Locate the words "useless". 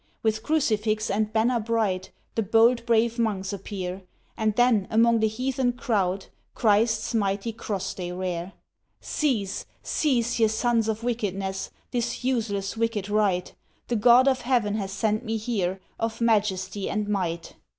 12.23-12.75